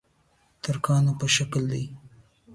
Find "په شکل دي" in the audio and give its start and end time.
1.19-1.83